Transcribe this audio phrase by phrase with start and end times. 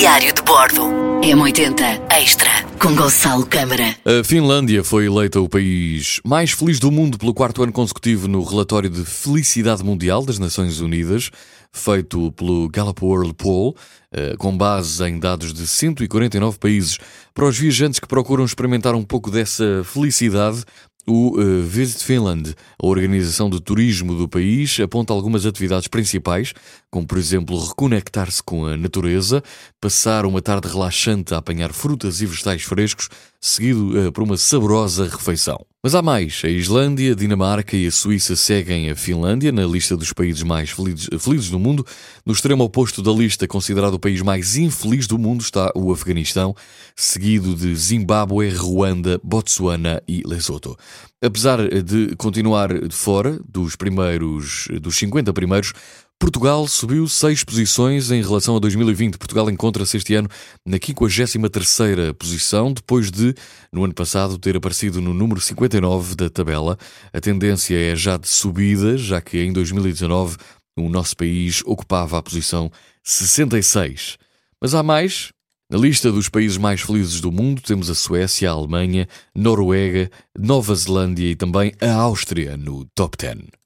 [0.00, 0.80] Diário de Bordo.
[1.20, 2.48] M80 Extra
[2.80, 3.94] com Gonçalo Câmara.
[4.06, 8.42] A Finlândia foi eleita o país mais feliz do mundo pelo quarto ano consecutivo no
[8.42, 11.30] relatório de felicidade mundial das Nações Unidas,
[11.70, 13.76] feito pelo Gallup World Poll,
[14.10, 16.96] eh, com base em dados de 149 países.
[17.34, 20.64] Para os viajantes que procuram experimentar um pouco dessa felicidade,
[21.10, 26.54] o uh, Visit Finland, a organização de turismo do país, aponta algumas atividades principais,
[26.90, 29.42] como por exemplo reconectar-se com a natureza,
[29.80, 33.08] passar uma tarde relaxante a apanhar frutas e vegetais frescos,
[33.40, 35.69] seguido uh, por uma saborosa refeição.
[35.82, 36.42] Mas há mais.
[36.44, 40.68] A Islândia, a Dinamarca e a Suíça seguem a Finlândia na lista dos países mais
[40.68, 41.86] felizes, do mundo.
[42.24, 46.54] No extremo oposto da lista, considerado o país mais infeliz do mundo, está o Afeganistão,
[46.94, 50.76] seguido de Zimbábue, Ruanda, Botsuana e Lesoto.
[51.22, 55.72] Apesar de continuar de fora dos primeiros dos 50 primeiros,
[56.20, 59.16] Portugal subiu seis posições em relação a 2020.
[59.16, 60.28] Portugal encontra-se este ano
[60.66, 63.34] na 53ª posição, depois de,
[63.72, 66.76] no ano passado, ter aparecido no número 59 da tabela.
[67.10, 70.36] A tendência é já de subida, já que em 2019
[70.78, 72.70] o nosso país ocupava a posição
[73.02, 74.18] 66.
[74.60, 75.30] Mas há mais.
[75.70, 80.74] Na lista dos países mais felizes do mundo temos a Suécia, a Alemanha, Noruega, Nova
[80.74, 83.59] Zelândia e também a Áustria no top 10.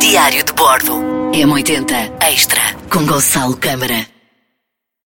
[0.00, 0.94] Diário de Bordo.
[1.32, 4.19] M80 Extra com Gonçalo Câmara.